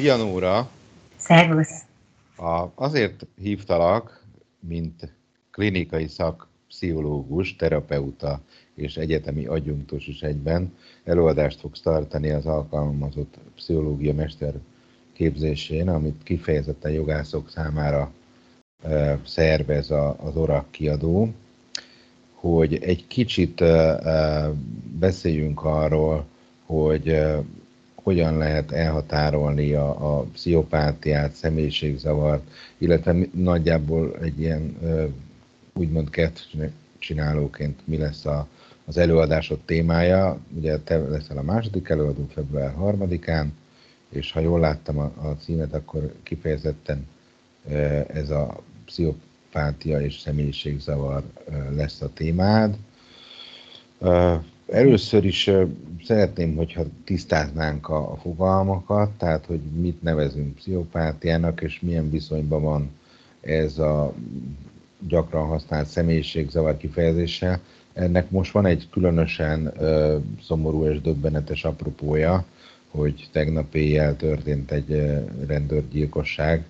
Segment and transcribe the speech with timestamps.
[0.00, 0.70] Szia Nóra!
[1.16, 1.84] Szervusz!
[2.36, 4.24] A, azért hívtalak,
[4.60, 5.14] mint
[5.50, 8.40] klinikai szakpszichológus, terapeuta
[8.74, 10.76] és egyetemi adjunktus is egyben.
[11.04, 14.54] Előadást fogsz tartani az alkalmazott pszichológia mester
[15.12, 18.12] képzésén, amit kifejezetten jogászok számára
[18.82, 21.32] e, szervez a, az ORAK kiadó,
[22.34, 24.50] hogy egy kicsit e, e,
[24.98, 26.26] beszéljünk arról,
[26.66, 27.22] hogy
[28.02, 32.42] hogyan lehet elhatárolni a, a pszichopátiát, személyiségzavart,
[32.78, 34.76] illetve nagyjából egy ilyen
[35.72, 36.46] úgymond kett
[36.98, 38.46] csinálóként mi lesz a,
[38.84, 40.38] az előadásod témája.
[40.56, 43.46] Ugye te leszel a második előadó február 3-án,
[44.08, 47.06] és ha jól láttam a, a címet, akkor kifejezetten
[48.06, 51.22] ez a pszichopátia és személyiségzavar
[51.74, 52.76] lesz a témád.
[54.70, 55.50] Először is
[56.04, 62.90] szeretném, hogyha tisztáznánk a, fogalmakat, tehát hogy mit nevezünk pszichopátiának, és milyen viszonyban van
[63.40, 64.12] ez a
[65.08, 67.60] gyakran használt személyiségzavar kifejezéssel.
[67.92, 69.72] Ennek most van egy különösen
[70.42, 72.44] szomorú és döbbenetes apropója,
[72.90, 76.64] hogy tegnap éjjel történt egy rendőrgyilkosság,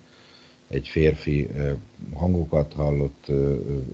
[0.71, 1.47] egy férfi
[2.13, 3.27] hangokat hallott,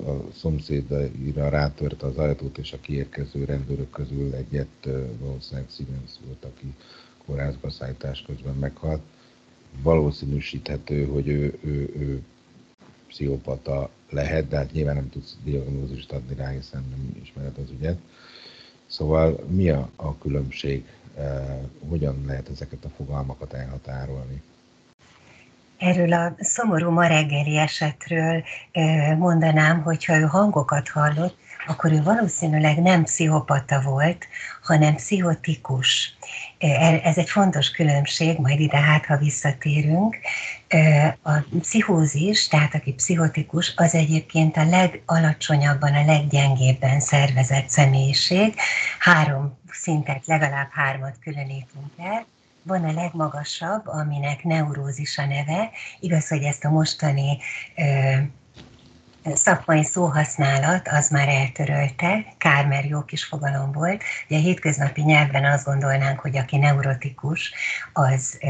[0.06, 4.88] a szomszédaira rátört az ajtót, és a kiérkező rendőrök közül egyet
[5.20, 6.73] valószínűleg Siemens volt, aki
[7.25, 9.02] kórházba szállítás közben meghalt.
[9.81, 12.22] Valószínűsíthető, hogy ő, ő, ő
[13.08, 18.00] pszichopata lehet, de hát nyilván nem tudsz diagnózist adni rá, hiszen nem ismered az ügyet.
[18.86, 20.86] Szóval mi a, a különbség,
[21.88, 24.42] hogyan lehet ezeket a fogalmakat elhatárolni?
[25.78, 28.44] Erről a szomorú ma reggeli esetről
[29.17, 34.28] mondanám, hogy ha ő hangokat hallott, akkor ő valószínűleg nem pszichopata volt,
[34.64, 36.17] hanem pszichotikus.
[37.03, 40.17] Ez egy fontos különbség, majd ide hát, ha visszatérünk.
[41.22, 48.54] A pszichózis, tehát aki pszichotikus, az egyébként a legalacsonyabban, a leggyengébben szervezett személyiség.
[48.99, 52.26] Három szintet, legalább hármat különítünk el
[52.67, 55.72] van a legmagasabb, aminek neurózis a neve.
[56.00, 57.38] Igaz, hogy ezt a mostani
[57.78, 58.16] ö,
[59.36, 64.04] szakmai szóhasználat az már eltörölte, kár, mert jó kis fogalom volt.
[64.30, 67.54] Ugye a hétköznapi nyelvben azt gondolnánk, hogy aki neurotikus,
[67.94, 68.48] az ö,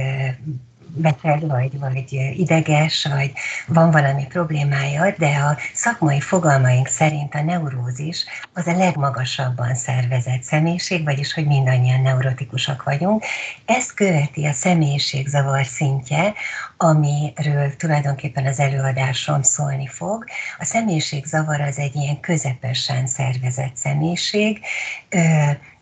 [0.98, 3.32] beteg, vagy, vagy ideges, vagy
[3.68, 11.04] van valami problémája, de a szakmai fogalmaink szerint a neurózis az a legmagasabban szervezett személyiség,
[11.04, 13.24] vagyis hogy mindannyian neurotikusak vagyunk.
[13.66, 16.34] Ezt követi a személyiségzavar szintje,
[16.78, 20.26] amiről tulajdonképpen az előadásom szólni fog.
[20.60, 24.60] A személyiségzavar az egy ilyen közepesen szervezett személyiség,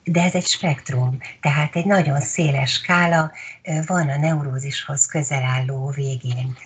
[0.05, 3.31] de ez egy spektrum, tehát egy nagyon széles skála,
[3.85, 6.57] van a neurózishoz közel álló végén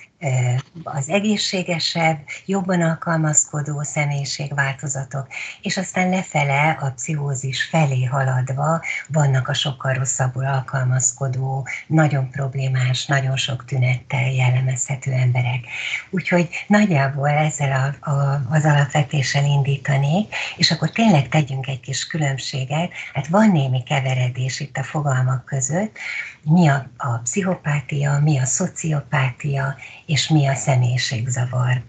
[0.84, 5.28] az egészségesebb, jobban alkalmazkodó személyiségváltozatok,
[5.62, 13.38] és aztán lefele a pszichózis felé haladva vannak a sokkal rosszabbul alkalmazkodó, nagyon problémás, nagyon
[13.38, 15.66] sok tünettel jellemezhető emberek.
[16.10, 22.92] Úgyhogy nagyjából ezzel a, a, az alapvetéssel indítanék, és akkor tényleg tegyünk egy kis különbséget,
[23.14, 25.98] hát van némi keveredés itt a fogalmak között,
[26.44, 29.76] mi a, a pszichopátia, mi a szociopátia,
[30.10, 31.82] és mi a személyiségzavar.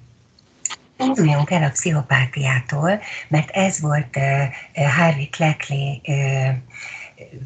[0.99, 4.19] Induljunk el a pszichopátiától, mert ez volt
[4.75, 6.01] Harvey Cleckley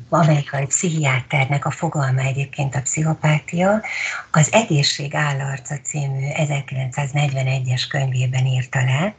[0.09, 3.83] amerikai pszichiáternek a fogalma egyébként a pszichopátia,
[4.31, 9.15] az Egészség állarca című 1941-es könyvében írta le,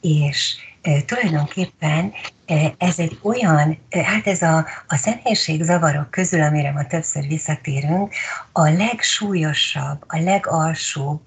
[0.00, 0.54] és
[1.06, 2.12] tulajdonképpen
[2.78, 8.14] ez egy olyan, hát ez a, a személyiségzavarok közül, amire ma többször visszatérünk,
[8.52, 11.20] a legsúlyosabb, a legalsóbb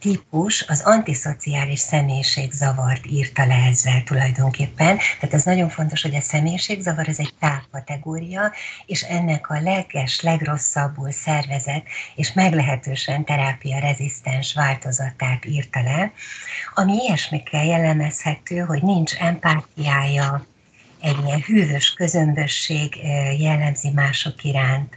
[0.00, 4.96] típus az antiszociális személyiségzavart írta le ezzel tulajdonképpen.
[4.96, 8.52] Tehát ez nagyon fontos, hogy a személyiségzavar ez egy távkategória,
[8.86, 11.84] és ennek a leges, legrosszabbul szervezett
[12.16, 16.12] és meglehetősen terápia rezisztens változatát írta le,
[16.74, 20.46] ami ilyesmikkel jellemezhető, hogy nincs empátiája,
[21.00, 22.96] egy ilyen hűvös közömbösség
[23.38, 24.96] jellemzi mások iránt,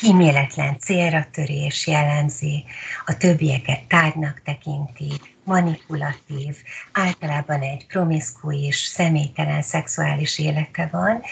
[0.00, 2.64] kíméletlen célra törés jellemzi,
[3.06, 5.12] a többieket tárgynak tekinti,
[5.44, 6.56] manipulatív,
[6.92, 11.22] általában egy promiszkuis, személytelen szexuális élete van,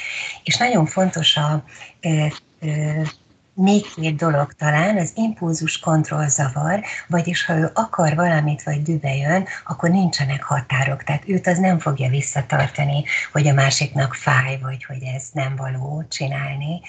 [0.44, 1.64] és nagyon fontos a
[2.00, 2.26] ö,
[2.60, 3.02] ö,
[3.60, 9.46] még két dolog talán, az impulzus kontrollzavar, vagyis ha ő akar valamit, vagy dübe jön,
[9.64, 11.02] akkor nincsenek határok.
[11.05, 16.05] Tehát őt az nem fogja visszatartani, hogy a másiknak fáj, vagy hogy ez nem való
[16.08, 16.81] csinálni,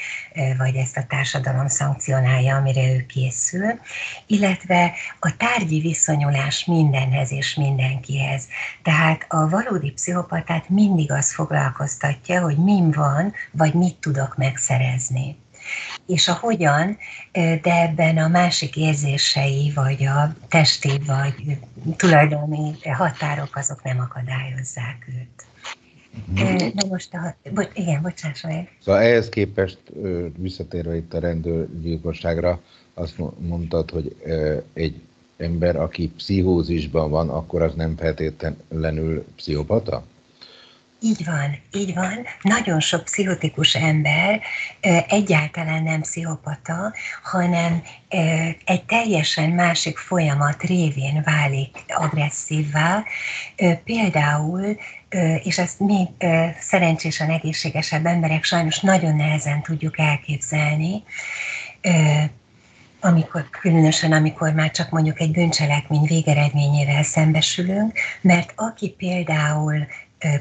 [0.57, 3.79] vagy ezt a társadalom szankcionálja, amire ő készül.
[4.27, 8.47] Illetve a tárgyi viszonyulás mindenhez és mindenkihez.
[8.83, 15.37] Tehát a valódi pszichopatát mindig az foglalkoztatja, hogy min van, vagy mit tudok megszerezni
[16.07, 16.97] és a hogyan,
[17.31, 21.57] de ebben a másik érzései, vagy a testi, vagy
[21.95, 25.47] tulajdoni határok, azok nem akadályozzák őt.
[26.25, 26.67] Mhm.
[26.73, 28.77] Na most, a, bo- igen, bocsáss meg.
[28.83, 29.77] Szóval ehhez képest,
[30.37, 32.61] visszatérve itt a rendőrgyilkosságra,
[32.93, 34.15] azt mondtad, hogy
[34.73, 35.01] egy
[35.37, 40.03] ember, aki pszichózisban van, akkor az nem feltétlenül pszichopata?
[41.01, 42.25] Így van, így van.
[42.41, 44.41] Nagyon sok pszichotikus ember
[45.07, 46.93] egyáltalán nem pszichopata,
[47.23, 47.83] hanem
[48.65, 53.03] egy teljesen másik folyamat révén válik agresszívvá.
[53.83, 54.77] Például,
[55.43, 56.09] és ezt mi
[56.59, 61.03] szerencsésen egészségesebb emberek sajnos nagyon nehezen tudjuk elképzelni,
[63.01, 69.87] amikor, különösen amikor már csak mondjuk egy bűncselekmény végeredményével szembesülünk, mert aki például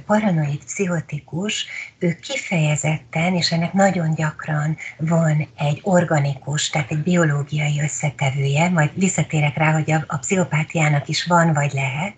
[0.06, 1.66] paranoid pszichotikus,
[1.98, 9.56] ő kifejezetten, és ennek nagyon gyakran van egy organikus, tehát egy biológiai összetevője, majd visszatérek
[9.56, 12.14] rá, hogy a, a pszichopátiának is van vagy lehet,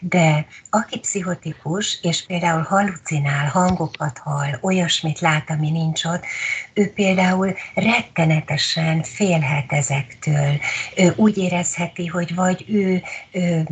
[0.00, 6.24] de aki pszichotikus, és például halucinál, hangokat hall, olyasmit lát, ami nincs ott,
[6.74, 10.60] ő például rettenetesen félhet ezektől.
[10.96, 13.02] Ő úgy érezheti, hogy vagy ő,
[13.32, 13.66] ő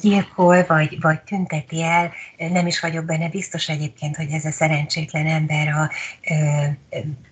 [0.00, 2.12] gyilkol, vagy, vagy tünteti el.
[2.36, 5.90] Nem is vagyok benne biztos egyébként, hogy ez a szerencsétlen ember a
[6.30, 6.34] ö,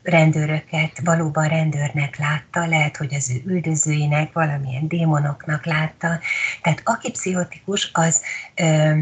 [0.02, 6.18] rendőröket valóban rendőrnek látta, lehet, hogy az ő üldözőinek, valamilyen démonoknak látta.
[6.62, 8.22] Tehát aki pszichotikus, az
[8.54, 8.98] ö,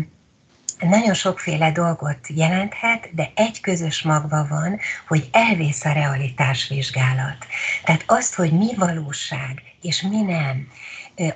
[0.81, 4.79] nagyon sokféle dolgot jelenthet, de egy közös magva van,
[5.09, 7.47] hogy elvész a realitásvizsgálat.
[7.85, 10.69] Tehát azt, hogy mi valóság és mi nem,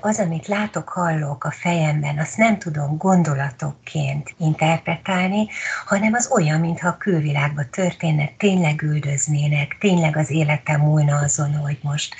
[0.01, 5.49] az, amit látok, hallok a fejemben, azt nem tudom gondolatokként interpretálni,
[5.87, 11.79] hanem az olyan, mintha a külvilágban történne, tényleg üldöznének, tényleg az életem múlna azon, hogy
[11.83, 12.15] most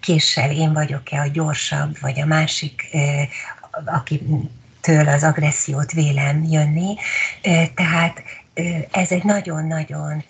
[0.00, 2.96] késsel én vagyok-e a gyorsabb, vagy a másik,
[3.84, 4.22] aki
[4.80, 6.94] től az agressziót vélem jönni.
[7.74, 8.22] Tehát
[8.90, 10.24] ez egy nagyon-nagyon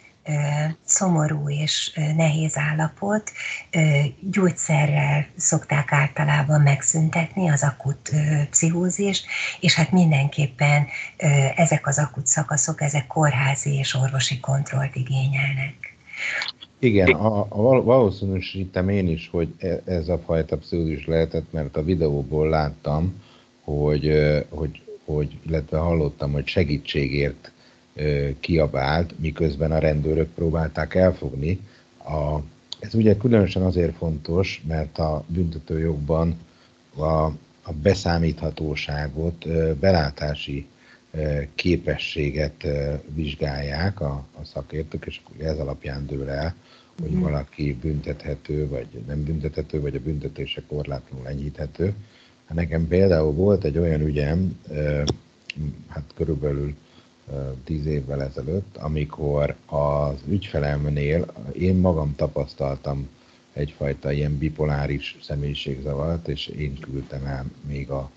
[0.85, 3.33] szomorú és nehéz állapot.
[4.21, 8.11] Gyógyszerrel szokták általában megszüntetni az akut
[8.51, 9.27] pszichózist,
[9.61, 10.87] és hát mindenképpen
[11.57, 15.75] ezek az akut szakaszok, ezek kórházi és orvosi kontrollt igényelnek.
[16.79, 21.85] Igen, a, a, valószínűsítem én is, hogy e, ez a fajta pszichózis lehetett, mert a
[21.85, 23.23] videóból láttam,
[23.65, 24.13] hogy,
[24.49, 27.53] hogy, hogy illetve hallottam, hogy segítségért
[28.41, 31.61] kiabált, miközben a rendőrök próbálták elfogni.
[31.99, 32.39] A,
[32.79, 36.39] ez ugye különösen azért fontos, mert a büntetőjogban
[36.97, 37.25] a,
[37.63, 39.47] a beszámíthatóságot,
[39.79, 40.67] belátási
[41.55, 42.67] képességet
[43.15, 46.55] vizsgálják a, a szakértők, és ez alapján dől el,
[47.01, 47.21] hogy mm.
[47.21, 51.95] valaki büntethető, vagy nem büntethető, vagy a büntetése korlátlanul enyhíthető.
[52.47, 54.59] Hát nekem például volt egy olyan ügyem,
[55.89, 56.75] hát körülbelül
[57.65, 63.09] tíz évvel ezelőtt, amikor az ügyfelemnél én magam tapasztaltam
[63.53, 68.11] egyfajta ilyen bipoláris személyiségzavart, és én küldtem el még a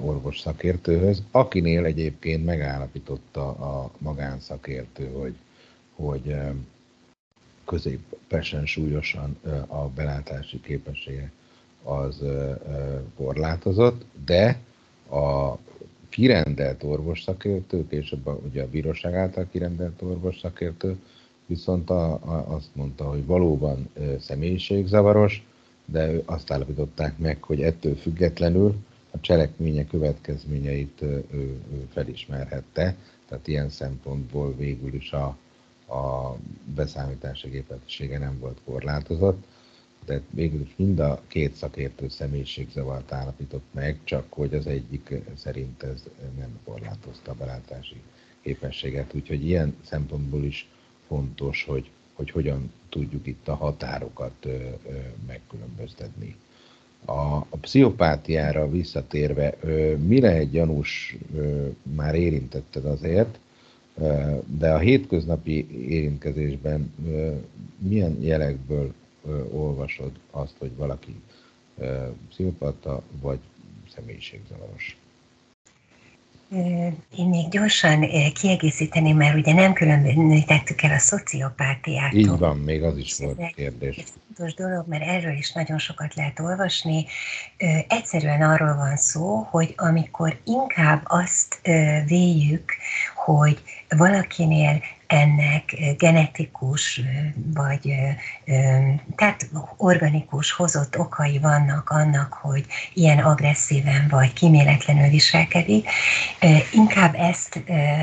[0.00, 5.34] orvos szakértőhöz, akinél egyébként megállapította a magánszakértő, hogy,
[5.94, 6.36] hogy
[7.64, 11.32] középesen súlyosan a belátási képessége
[11.82, 12.22] az
[13.16, 14.58] korlátozott, de
[15.10, 15.54] a
[16.10, 20.96] kirendelt orvosszakértők, és a, ugye a bíróság által kirendelt orvosszakértő
[21.46, 25.46] viszont a, a, azt mondta, hogy valóban e, személyiségzavaros,
[25.84, 28.74] de azt állapították meg, hogy ettől függetlenül
[29.10, 32.96] a cselekménye következményeit ő, ő felismerhette,
[33.28, 35.36] tehát ilyen szempontból végül is a,
[35.94, 36.36] a
[36.74, 39.44] beszámítási képessége nem volt korlátozott
[40.04, 45.82] de végül is mind a két szakértő személyiségzavart állapított meg, csak hogy az egyik szerint
[45.82, 46.04] ez
[46.38, 47.96] nem korlátozta a belátási
[48.40, 49.14] képességet.
[49.14, 50.68] Úgyhogy ilyen szempontból is
[51.06, 54.68] fontos, hogy, hogy hogyan tudjuk itt a határokat ö, ö,
[55.26, 56.36] megkülönböztetni.
[57.04, 63.38] A, a pszichopátiára visszatérve, ö, mi gyanús, ö, már érintetted azért,
[64.58, 66.92] De a hétköznapi érintkezésben
[67.78, 68.92] milyen jelekből
[69.52, 71.20] olvasod azt, hogy valaki
[72.28, 73.38] pszichopata vagy
[73.94, 74.96] személyiségzavaros?
[77.16, 82.12] Én még gyorsan kiegészíteném, mert ugye nem különítettük el a szociopátiát.
[82.12, 83.96] Így van, még az is volt kérdés.
[83.96, 87.06] Ez fontos dolog, mert erről is nagyon sokat lehet olvasni.
[87.88, 91.60] Egyszerűen arról van szó, hogy amikor inkább azt
[92.06, 92.72] véljük,
[93.14, 97.00] hogy valakinél ennek genetikus
[97.54, 97.94] vagy
[99.16, 105.88] tehát organikus hozott okai vannak annak, hogy ilyen agresszíven vagy kiméletlenül viselkedik.
[106.72, 107.62] Inkább ezt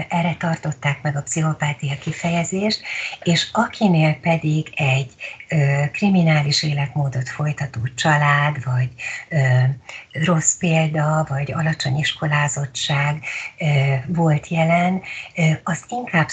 [0.09, 2.81] erre tartották meg a pszichopátia kifejezést,
[3.23, 5.13] és akinél pedig egy
[5.91, 8.89] kriminális életmódot folytató család, vagy
[10.11, 13.23] rossz példa, vagy alacsony iskolázottság
[14.07, 15.01] volt jelen,
[15.63, 16.29] azt inkább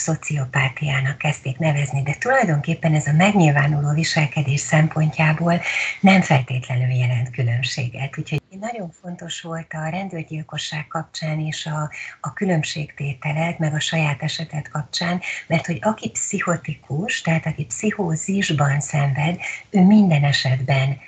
[0.65, 5.61] szociopátiának kezdték nevezni, de tulajdonképpen ez a megnyilvánuló viselkedés szempontjából
[6.01, 8.19] nem feltétlenül jelent különbséget.
[8.19, 11.91] Úgyhogy nagyon fontos volt a rendőrgyilkosság kapcsán és a,
[12.21, 19.39] a különbségtételek, meg a saját esetet kapcsán, mert hogy aki pszichotikus, tehát aki pszichózisban szenved,
[19.71, 20.99] ő minden esetben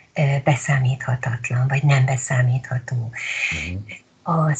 [0.44, 3.10] beszámíthatatlan, vagy nem beszámítható.
[3.52, 3.82] Uh-huh.
[4.28, 4.54] A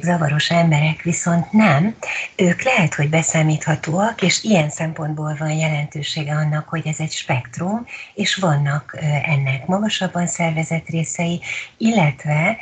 [0.00, 1.96] zavaros emberek viszont nem,
[2.36, 8.36] ők lehet, hogy beszámíthatóak, és ilyen szempontból van jelentősége annak, hogy ez egy spektrum, és
[8.36, 11.40] vannak ennek magasabban szervezett részei,
[11.76, 12.56] illetve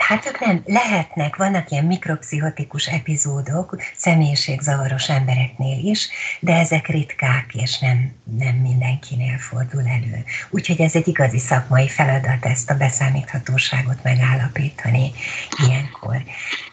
[0.00, 6.08] Hát ők nem lehetnek, vannak ilyen mikropszichotikus epizódok személyiségzavaros embereknél is,
[6.40, 10.24] de ezek ritkák, és nem, nem mindenkinél fordul elő.
[10.50, 15.12] Úgyhogy ez egy igazi szakmai feladat ezt a beszámíthatóságot megállapítani
[15.66, 16.22] ilyenkor.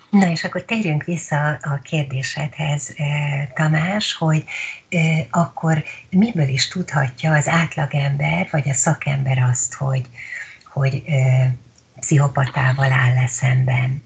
[0.10, 4.44] Na és akkor térjünk vissza a kérdésedhez, eh, Tamás, hogy
[4.90, 10.06] eh, akkor miből is tudhatja az átlagember, vagy a szakember azt, hogy,
[10.74, 11.52] hogy eh,
[12.00, 14.04] pszichopatával áll le szemben,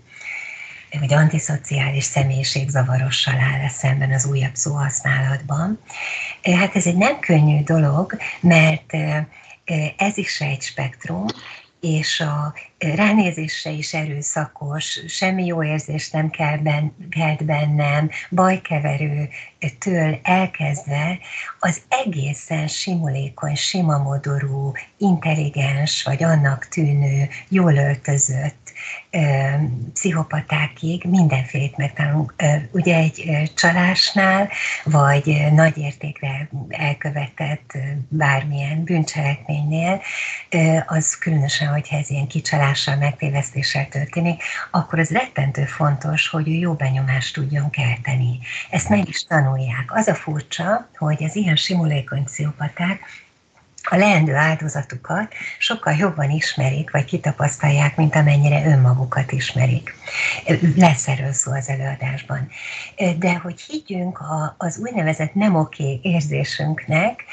[0.99, 5.79] vagy antiszociális személyiségzavarossal áll le szemben az újabb szóhasználatban.
[6.41, 8.93] Hát ez egy nem könnyű dolog, mert
[9.97, 11.25] ez is egy spektrum,
[11.81, 19.29] és a ránézésre is erőszakos, semmi jó érzést nem kell ben, kelt bennem, bajkeverő
[20.23, 21.19] elkezdve
[21.59, 28.70] az egészen simulékony, simamodorú, intelligens, vagy annak tűnő, jól öltözött
[29.93, 32.35] pszichopatákig mindenfélét megtalálunk.
[32.71, 34.49] Ugye egy csalásnál,
[34.83, 40.01] vagy nagy értékre elkövetett bármilyen bűncselekménynél,
[40.85, 46.73] az különösen, hogyha ez ilyen kicsalással, megtévesztéssel történik, akkor az rettentő fontos, hogy ő jó
[46.73, 48.39] benyomást tudjon kelteni.
[48.69, 49.85] Ezt meg is tanulják.
[49.87, 52.99] Az a furcsa, hogy az ilyen simulékony pszichopaták
[53.89, 59.95] a leendő áldozatukat sokkal jobban ismerik, vagy kitapasztalják, mint amennyire önmagukat ismerik.
[60.75, 62.49] Lesz erről szó az előadásban.
[63.17, 64.19] De hogy higgyünk
[64.57, 67.23] az úgynevezett nem oké érzésünknek,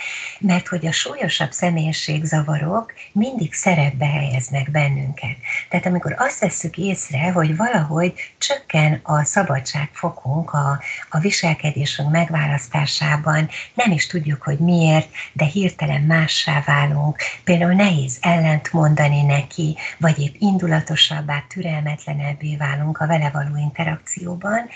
[0.41, 5.37] mert hogy a súlyosabb személyiségzavarok mindig szerepbe helyeznek bennünket.
[5.69, 13.91] Tehát amikor azt vesszük észre, hogy valahogy csökken a szabadságfokunk a, a viselkedésünk megválasztásában, nem
[13.91, 20.19] is tudjuk, hogy miért, de hirtelen más mássá válunk, például nehéz ellent mondani neki, vagy
[20.19, 24.69] épp indulatosabbá, türelmetlenebbé válunk a vele való interakcióban,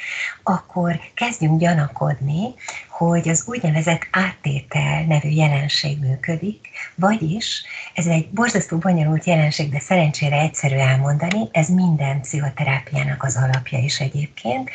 [0.42, 2.54] akkor kezdjünk gyanakodni,
[3.09, 7.63] hogy az úgynevezett áttétel nevű jelenség működik, vagyis
[7.95, 14.01] ez egy borzasztó bonyolult jelenség, de szerencsére egyszerű elmondani, ez minden pszichoterápiának az alapja is
[14.01, 14.71] egyébként,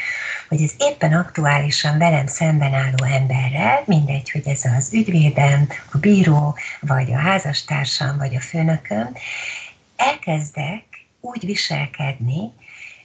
[0.50, 6.58] hogy ez éppen aktuálisan velem szemben álló emberrel, mindegy, hogy ez az ügyvédem, a bíró,
[6.82, 9.14] vagy a házastársam, vagy a főnököm,
[9.96, 10.84] elkezdek
[11.22, 12.52] úgy viselkedni,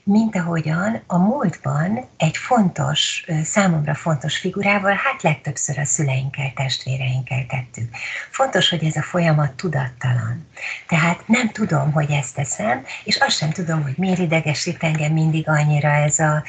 [0.05, 7.95] mint ahogyan a múltban egy fontos, számomra fontos figurával, hát legtöbbször a szüleinkkel, testvéreinkkel tettük.
[8.29, 10.47] Fontos, hogy ez a folyamat tudattalan.
[10.87, 15.49] Tehát nem tudom, hogy ezt teszem, és azt sem tudom, hogy miért idegesít engem mindig
[15.49, 16.43] annyira ez a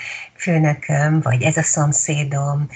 [0.45, 2.69] főnököm, vagy ez a szomszédom,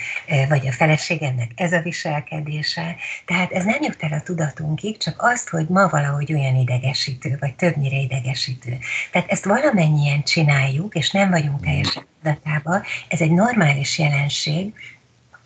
[0.48, 2.96] vagy a feleségemnek ez a viselkedése.
[3.26, 7.54] Tehát ez nem jut el a tudatunkig, csak azt, hogy ma valahogy olyan idegesítő, vagy
[7.54, 8.78] többnyire idegesítő.
[9.12, 12.82] Tehát ezt valamennyien csináljuk, és nem vagyunk teljesen tudatában.
[13.08, 14.72] Ez egy normális jelenség,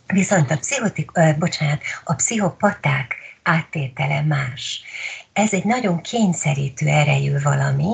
[0.07, 4.83] viszont a, pszichotik, uh, bocsánat, a pszichopaták áttétele más.
[5.33, 7.93] Ez egy nagyon kényszerítő erejű valami,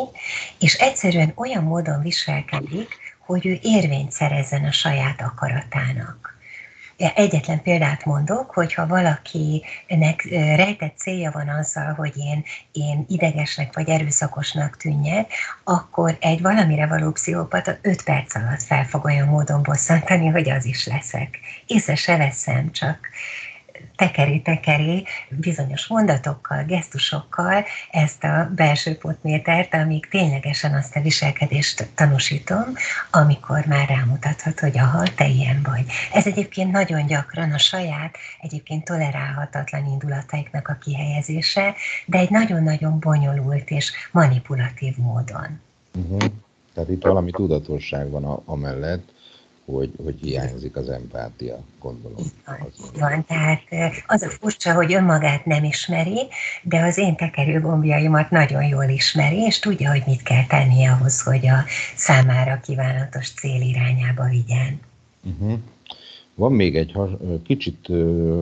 [0.59, 6.37] és egyszerűen olyan módon viselkedik, hogy ő érvényt szerezzen a saját akaratának.
[7.15, 10.23] Egyetlen példát mondok, hogyha valakinek
[10.57, 15.33] rejtett célja van azzal, hogy én, én idegesnek vagy erőszakosnak tűnjek,
[15.65, 20.65] akkor egy valamire való pszichopata 5 perc alatt fel fog olyan módon bosszantani, hogy az
[20.65, 21.39] is leszek.
[21.67, 22.99] Észre se veszem, csak
[23.97, 32.65] tekeri-tekeri bizonyos mondatokkal, gesztusokkal ezt a belső potmétert, amíg ténylegesen azt a viselkedést tanúsítom,
[33.11, 35.85] amikor már rámutathat, hogy aha, te ilyen vagy.
[36.13, 41.75] Ez egyébként nagyon gyakran a saját, egyébként tolerálhatatlan indulataiknak a kihelyezése,
[42.07, 45.61] de egy nagyon-nagyon bonyolult és manipulatív módon.
[45.95, 46.31] Uh-huh.
[46.75, 49.13] Tehát itt valami tudatosság van a, amellett,
[49.73, 52.17] hogy, hogy hiányzik az empátia, gondolom.
[52.47, 53.63] Van, van, tehát
[54.07, 56.27] az a furcsa, hogy önmagát nem ismeri,
[56.63, 61.47] de az én tekerőgombjaimat nagyon jól ismeri, és tudja, hogy mit kell tennie ahhoz, hogy
[61.47, 61.65] a
[61.97, 64.81] számára kívánatos cél irányába vigyen.
[65.25, 65.59] Uh-huh.
[66.35, 67.11] Van még egy has,
[67.45, 67.87] kicsit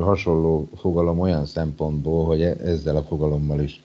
[0.01, 3.81] hasonló fogalom olyan szempontból, hogy e, ezzel a fogalommal is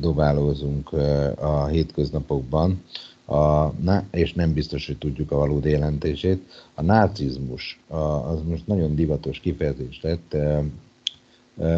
[0.00, 0.92] dobálózunk
[1.38, 2.84] a hétköznapokban,
[3.26, 3.72] a,
[4.10, 6.42] és nem biztos, hogy tudjuk a valódi jelentését.
[6.74, 10.36] A nácizmus, az most nagyon divatos kifejezés lett,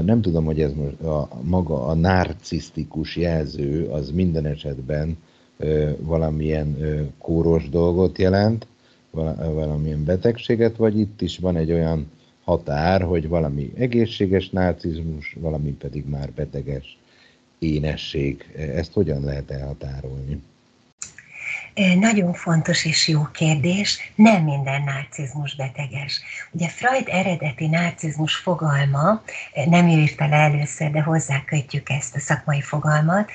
[0.04, 5.16] nem tudom, hogy ez most a, maga a narcisztikus jelző az minden esetben
[5.98, 6.76] valamilyen
[7.18, 8.66] kóros dolgot jelent,
[9.10, 12.10] valamilyen betegséget, vagy itt is van egy olyan
[12.44, 16.98] határ, hogy valami egészséges narcizmus, valami pedig már beteges
[17.58, 18.52] énesség.
[18.56, 20.42] Ezt hogyan lehet elhatárolni?
[21.98, 26.20] Nagyon fontos és jó kérdés, nem minden narcizmus beteges.
[26.50, 29.22] Ugye Freud eredeti narcizmus fogalma,
[29.66, 33.30] nem írta le először, de hozzá kötjük ezt a szakmai fogalmat,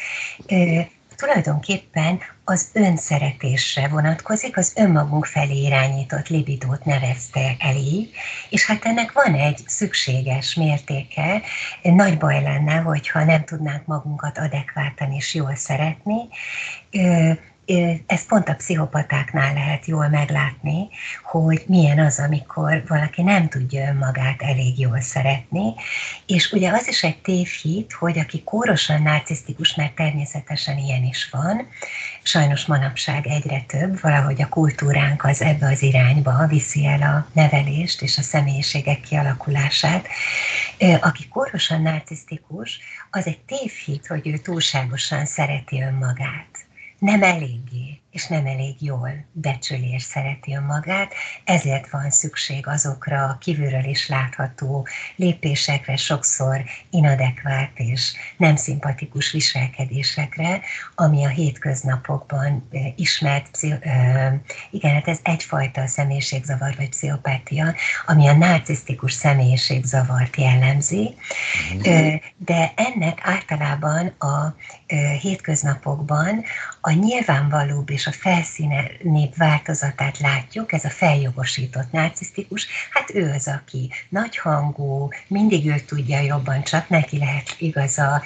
[1.15, 8.12] tulajdonképpen az önszeretésre vonatkozik, az önmagunk felé irányított libidót nevezte el így,
[8.50, 11.41] és hát ennek van egy szükséges mértéke,
[11.81, 16.27] nagy baj lenne, hogyha nem tudnánk magunkat adekvátan és jól szeretni,
[18.06, 20.88] ezt pont a pszichopatáknál lehet jól meglátni,
[21.24, 25.74] hogy milyen az, amikor valaki nem tudja önmagát elég jól szeretni,
[26.25, 31.67] és ugye az is egy tévhit, hogy aki kórosan narcisztikus, mert természetesen ilyen is van,
[32.24, 38.02] sajnos manapság egyre több, valahogy a kultúránk az ebbe az irányba viszi el a nevelést
[38.02, 40.08] és a személyiségek kialakulását.
[41.02, 42.80] Aki kórosan narcisztikus,
[43.12, 46.69] az egy tévhit, hogy ő túlságosan szereti önmagát
[47.02, 53.38] nem eléggé és nem elég jól becsüli és szereti önmagát, ezért van szükség azokra a
[53.38, 60.62] kívülről is látható lépésekre, sokszor inadekvált és nem szimpatikus viselkedésekre,
[60.95, 63.58] ami a hétköznapokban ismert,
[64.71, 67.74] igen, hát ez egyfajta személyiségzavar vagy pszichopátia,
[68.06, 71.15] ami a narcisztikus személyiségzavart jellemzi,
[71.74, 72.15] mhm.
[72.38, 74.56] de ennek általában a
[75.21, 76.43] hétköznapokban
[76.82, 83.48] a nyilvánvalóbb és és a felszínébb változatát látjuk, ez a feljogosított narcisztikus, hát ő az,
[83.48, 88.22] aki nagyhangú, mindig ő tudja jobban, csak neki lehet igaza,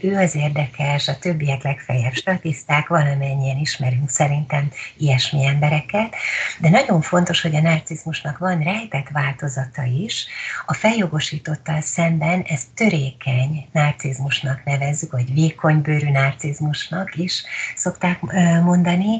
[0.00, 6.14] ő az érdekes, a többiek legfeljebb statiszták, valamennyien ismerünk szerintem ilyesmi embereket,
[6.58, 10.26] de nagyon fontos, hogy a narcizmusnak van rejtett változata is,
[10.66, 18.20] a feljogosítottal szemben ez törékeny narcizmusnak nevezzük, vagy vékonybőrű narcizmusnak is szokták
[18.62, 19.11] mondani,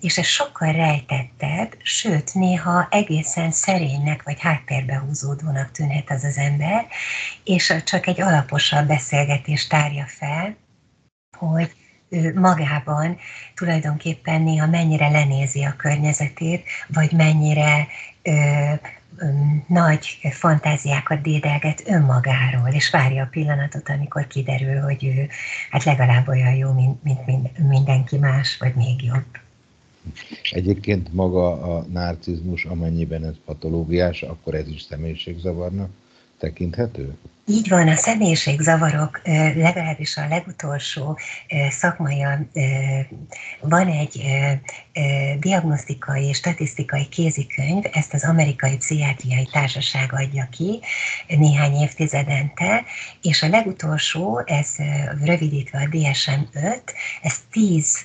[0.00, 6.86] és ez sokkal rejtettebb, sőt, néha egészen szerénynek vagy háttérbe húzódónak tűnhet az az ember,
[7.44, 10.56] és csak egy alaposabb beszélgetést tárja fel,
[11.38, 11.72] hogy
[12.08, 13.18] ő magában
[13.54, 17.86] tulajdonképpen néha mennyire lenézi a környezetét, vagy mennyire
[19.66, 25.28] nagy fantáziákat dédelget önmagáról, és várja a pillanatot, amikor kiderül, hogy ő
[25.70, 29.24] hát legalább olyan jó, mint, mint mindenki más, vagy még jobb.
[30.50, 35.90] Egyébként maga a narcizmus, amennyiben ez patológiás, akkor ez is személyiségzavarnak
[36.38, 37.16] tekinthető?
[37.50, 39.20] Így van, a személyiségzavarok,
[39.54, 41.18] legalábbis a legutolsó
[41.70, 42.24] szakmai,
[43.60, 44.22] van egy
[45.38, 50.80] diagnosztikai és statisztikai kézikönyv, ezt az amerikai pszichiátriai társaság adja ki
[51.28, 52.84] néhány évtizedente,
[53.22, 54.76] és a legutolsó, ez
[55.24, 56.80] rövidítve a DSM-5,
[57.22, 57.98] ez tíz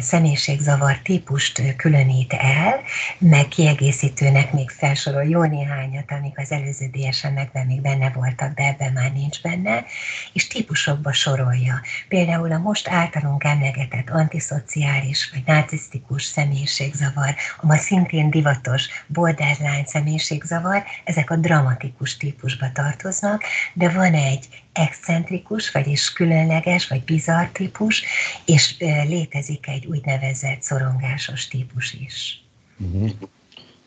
[0.00, 2.80] személyiségzavar típust különít el,
[3.18, 8.92] meg kiegészítőnek még felsorol jó néhányat, amik az előző DSM-ekben még benne voltak, de ebben
[8.92, 9.84] már nincs benne,
[10.32, 11.80] és típusokba sorolja.
[12.08, 20.84] Például a most általunk emlegetett antiszociális vagy narcisztikus személyiségzavar, a ma szintén divatos borderline személyiségzavar,
[21.04, 28.02] ezek a dramatikus típusba tartoznak, de van egy excentrikus, vagyis különleges, vagy bizarr típus,
[28.44, 28.76] és
[29.08, 32.44] létezik egy úgynevezett szorongásos típus is.
[32.78, 33.10] Uh-huh.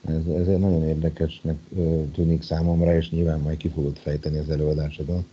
[0.08, 1.58] Ez, ez egy nagyon érdekesnek
[2.14, 5.26] tűnik számomra, és nyilván majd ki fogod fejteni az előadásodon.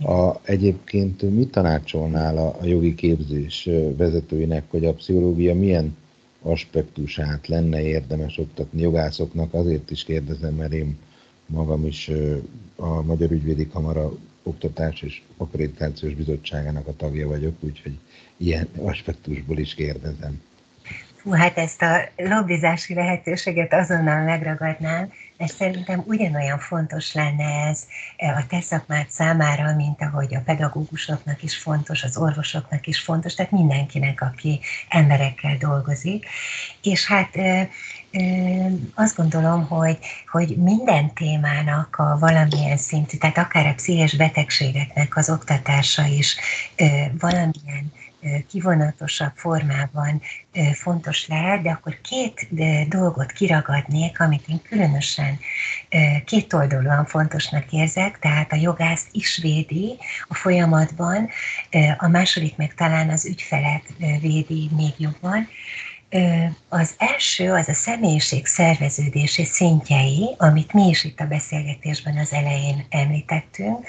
[0.00, 5.96] A, egyébként mit tanácsolnál a, a jogi képzés vezetőinek, hogy a pszichológia milyen
[6.42, 9.54] aspektusát lenne érdemes oktatni jogászoknak?
[9.54, 10.96] Azért is kérdezem, mert én
[11.46, 12.10] magam is
[12.76, 17.98] a Magyar Ügyvédi Kamara Oktatás és Akkreditációs Bizottságának a tagja vagyok, úgyhogy
[18.36, 20.42] ilyen aspektusból is kérdezem.
[21.22, 28.46] Hú, hát ezt a lobbizási lehetőséget azonnal megragadnám, mert szerintem ugyanolyan fontos lenne ez a
[28.48, 34.20] te szakmád számára, mint ahogy a pedagógusoknak is fontos, az orvosoknak is fontos, tehát mindenkinek,
[34.20, 36.26] aki emberekkel dolgozik.
[36.82, 37.36] És hát
[38.94, 39.98] azt gondolom, hogy,
[40.30, 46.36] hogy minden témának a valamilyen szintű, tehát akár a pszichés betegségeknek az oktatása is
[47.18, 47.92] valamilyen
[48.48, 50.22] kivonatosabb formában
[50.72, 52.48] fontos lehet, de akkor két
[52.88, 55.38] dolgot kiragadnék, amit én különösen
[56.24, 59.96] két oldalúan fontosnak érzek, tehát a jogász is védi
[60.28, 61.28] a folyamatban,
[61.98, 63.84] a második meg talán az ügyfelet
[64.20, 65.48] védi még jobban,
[66.68, 72.86] az első az a személyiség szerveződési szintjei, amit mi is itt a beszélgetésben az elején
[72.88, 73.86] említettünk,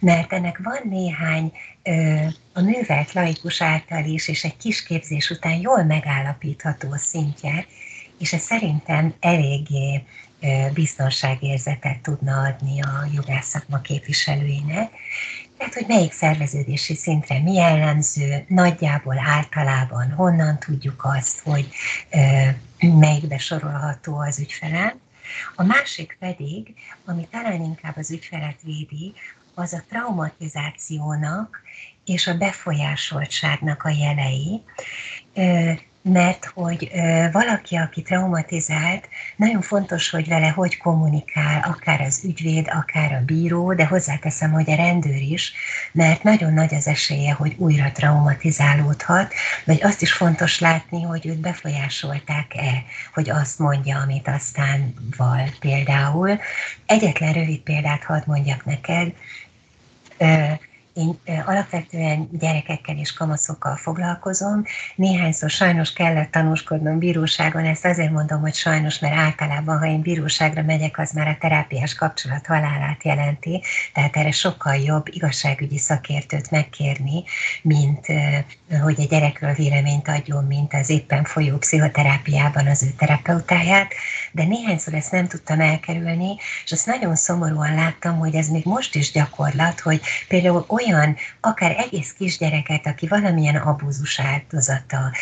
[0.00, 1.52] mert ennek van néhány
[2.52, 7.66] a művelt laikus által is, és egy kis képzés után jól megállapítható szintje,
[8.18, 10.04] és ez szerintem eléggé
[10.74, 14.90] biztonságérzetet tudna adni a jogászakma képviselőinek.
[15.64, 21.68] Tehát, hogy melyik szerveződési szintre mi jellemző, nagyjából általában honnan tudjuk azt, hogy
[22.78, 25.00] melyikbe sorolható az ügyfelem.
[25.54, 26.74] A másik pedig,
[27.04, 29.12] ami talán inkább az ügyfelet védi,
[29.54, 31.60] az a traumatizációnak
[32.04, 34.62] és a befolyásoltságnak a jelei
[36.12, 36.90] mert hogy
[37.32, 43.72] valaki, aki traumatizált, nagyon fontos, hogy vele hogy kommunikál, akár az ügyvéd, akár a bíró,
[43.72, 45.52] de hozzáteszem, hogy a rendőr is,
[45.92, 51.40] mert nagyon nagy az esélye, hogy újra traumatizálódhat, vagy azt is fontos látni, hogy őt
[51.40, 56.40] befolyásolták-e, hogy azt mondja, amit aztán val például.
[56.86, 59.12] Egyetlen rövid példát hadd mondjak neked,
[60.94, 64.64] én alapvetően gyerekekkel és kamaszokkal foglalkozom.
[64.96, 70.62] Néhányszor sajnos kellett tanúskodnom bíróságon, ezt azért mondom, hogy sajnos, mert általában, ha én bíróságra
[70.62, 77.22] megyek, az már a terápiás kapcsolat halálát jelenti, tehát erre sokkal jobb igazságügyi szakértőt megkérni,
[77.62, 78.06] mint
[78.82, 83.92] hogy a gyerekről véleményt adjon, mint az éppen folyó pszichoterápiában az ő terapeutáját,
[84.32, 88.94] de néhányszor ezt nem tudtam elkerülni, és azt nagyon szomorúan láttam, hogy ez még most
[88.94, 90.82] is gyakorlat, hogy például olyan,
[91.40, 95.12] akár egész kisgyereket, aki valamilyen abúzus áldozata,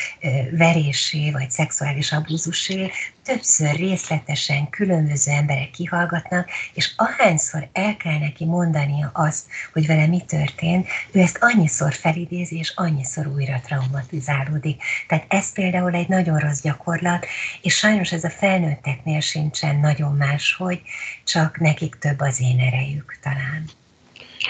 [0.51, 2.91] verésé vagy szexuális abúzusé,
[3.25, 10.21] többször részletesen különböző emberek kihallgatnak, és ahányszor el kell neki mondania azt, hogy vele mi
[10.21, 14.83] történt, ő ezt annyiszor felidézi, és annyiszor újra traumatizálódik.
[15.09, 17.27] Tehát ez például egy nagyon rossz gyakorlat,
[17.63, 20.83] és sajnos ez a felnőtteknél sincsen nagyon máshogy,
[21.25, 23.71] csak nekik több az én erejük talán.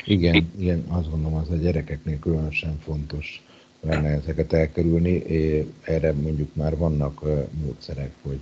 [0.04, 3.42] Igen, igen, azt gondolom, az a gyerekeknél különösen fontos
[3.80, 5.22] lenne ezeket elkerülni.
[5.82, 7.22] Erre mondjuk már vannak
[7.62, 8.40] módszerek, hogy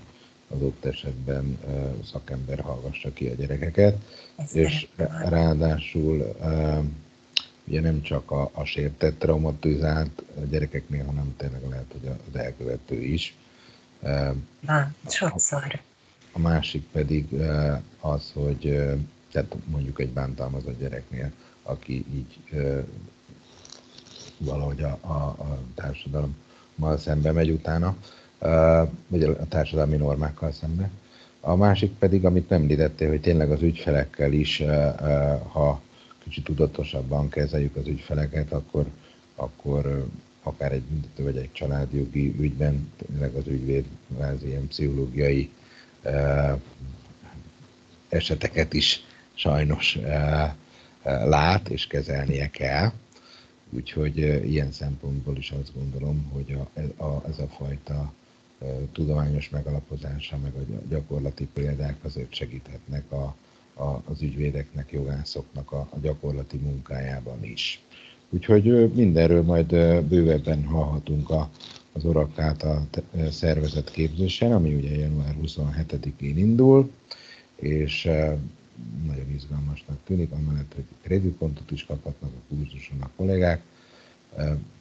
[0.48, 1.58] adott esetben
[2.04, 3.96] szakember hallgassa ki a gyerekeket,
[4.36, 4.88] Ez és
[5.24, 6.36] ráadásul
[7.64, 13.34] ugye nem csak a, a sértett traumatizált gyerekeknél, hanem tényleg lehet, hogy az elkövető is.
[14.60, 15.80] Van, sokszor.
[16.32, 17.26] A másik pedig
[18.00, 18.82] az, hogy
[19.32, 22.38] tehát mondjuk egy bántalmazott gyereknél, aki így
[24.38, 27.96] valahogy a, a, a társadalommal szembe megy utána,
[29.06, 30.90] vagy a társadalmi normákkal szembe.
[31.40, 34.62] A másik pedig, amit nem említettél, hogy tényleg az ügyfelekkel is,
[35.52, 35.80] ha
[36.18, 38.86] kicsit tudatosabban kezeljük az ügyfeleket, akkor,
[39.34, 40.06] akkor
[40.42, 43.84] akár egy büntető vagy egy családjogi ügyben tényleg az ügyvéd
[44.18, 45.50] az ilyen pszichológiai
[48.08, 49.04] eseteket is
[49.40, 49.98] sajnos
[51.04, 52.92] lát és kezelnie kell
[53.70, 54.16] Úgyhogy
[54.50, 56.56] ilyen szempontból is azt gondolom, hogy
[56.96, 58.12] a, a, ez a fajta
[58.92, 63.34] tudományos megalapozása, meg a gyakorlati példák azért segíthetnek a,
[63.74, 67.82] a, az ügyvédeknek, jogászoknak a, a gyakorlati munkájában is.
[68.30, 69.66] Úgyhogy mindenről majd
[70.04, 71.50] bővebben hallhatunk a,
[71.92, 72.86] az Orak által
[73.30, 76.90] szervezett képzésen, ami ugye január 27-én indul,
[77.56, 78.08] és
[79.06, 83.62] nagyon izgalmasnak tűnik, amellett, hogy kreditpontot is kaphatnak a kurzuson a kollégák.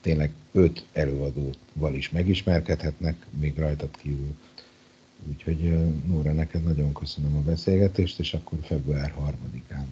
[0.02, 4.36] Tényleg öt előadóval is megismerkedhetnek, még rajtad kívül.
[5.28, 5.60] Úgyhogy
[6.06, 9.86] Nóra, neked nagyon köszönöm a beszélgetést, és akkor február 3-án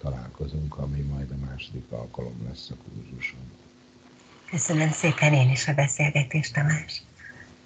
[0.00, 3.40] találkozunk, ami majd a második alkalom lesz a kurzuson.
[4.50, 7.02] Köszönöm szépen én is a beszélgetést, Tamás.